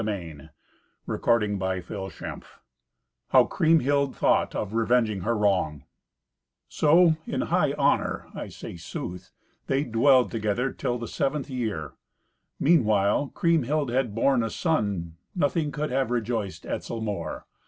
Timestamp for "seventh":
11.07-11.51